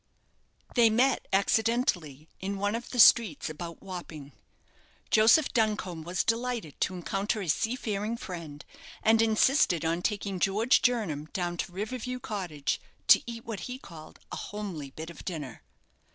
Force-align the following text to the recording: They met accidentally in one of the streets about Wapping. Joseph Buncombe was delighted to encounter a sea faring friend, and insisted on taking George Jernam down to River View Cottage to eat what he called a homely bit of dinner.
They 0.73 0.89
met 0.89 1.27
accidentally 1.31 2.27
in 2.39 2.57
one 2.57 2.73
of 2.73 2.89
the 2.89 2.97
streets 2.97 3.51
about 3.51 3.83
Wapping. 3.83 4.31
Joseph 5.11 5.53
Buncombe 5.53 6.01
was 6.01 6.23
delighted 6.23 6.81
to 6.81 6.95
encounter 6.95 7.39
a 7.39 7.47
sea 7.47 7.75
faring 7.75 8.17
friend, 8.17 8.65
and 9.03 9.21
insisted 9.21 9.85
on 9.85 10.01
taking 10.01 10.39
George 10.39 10.81
Jernam 10.81 11.25
down 11.33 11.55
to 11.57 11.71
River 11.71 11.99
View 11.99 12.19
Cottage 12.19 12.81
to 13.09 13.21
eat 13.27 13.45
what 13.45 13.59
he 13.69 13.77
called 13.77 14.17
a 14.31 14.35
homely 14.37 14.89
bit 14.89 15.11
of 15.11 15.23
dinner. 15.23 15.61